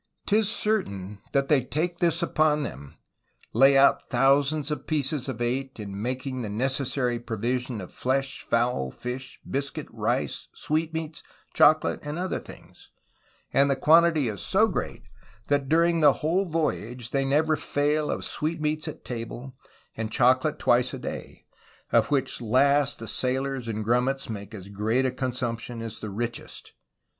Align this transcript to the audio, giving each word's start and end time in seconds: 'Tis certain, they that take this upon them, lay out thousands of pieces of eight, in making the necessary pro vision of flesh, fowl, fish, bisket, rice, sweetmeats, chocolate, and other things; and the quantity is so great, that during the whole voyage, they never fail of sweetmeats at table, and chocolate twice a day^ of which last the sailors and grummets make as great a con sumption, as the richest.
'Tis 0.25 0.49
certain, 0.49 1.21
they 1.31 1.41
that 1.41 1.69
take 1.69 1.99
this 1.99 2.23
upon 2.23 2.63
them, 2.63 2.95
lay 3.53 3.77
out 3.77 4.09
thousands 4.09 4.71
of 4.71 4.87
pieces 4.87 5.29
of 5.29 5.43
eight, 5.43 5.79
in 5.79 6.01
making 6.01 6.41
the 6.41 6.49
necessary 6.49 7.19
pro 7.19 7.37
vision 7.37 7.79
of 7.79 7.93
flesh, 7.93 8.41
fowl, 8.41 8.89
fish, 8.89 9.39
bisket, 9.47 9.85
rice, 9.91 10.47
sweetmeats, 10.55 11.21
chocolate, 11.53 11.99
and 12.01 12.17
other 12.17 12.39
things; 12.39 12.89
and 13.53 13.69
the 13.69 13.75
quantity 13.75 14.27
is 14.27 14.41
so 14.41 14.67
great, 14.67 15.03
that 15.49 15.69
during 15.69 15.99
the 15.99 16.13
whole 16.13 16.45
voyage, 16.49 17.11
they 17.11 17.23
never 17.23 17.55
fail 17.55 18.09
of 18.09 18.25
sweetmeats 18.25 18.87
at 18.87 19.05
table, 19.05 19.53
and 19.95 20.11
chocolate 20.11 20.57
twice 20.57 20.95
a 20.95 20.99
day^ 20.99 21.41
of 21.91 22.09
which 22.09 22.41
last 22.41 22.97
the 22.97 23.07
sailors 23.07 23.67
and 23.67 23.83
grummets 23.85 24.31
make 24.31 24.55
as 24.55 24.69
great 24.69 25.05
a 25.05 25.11
con 25.11 25.29
sumption, 25.29 25.79
as 25.79 25.99
the 25.99 26.09
richest. 26.09 26.73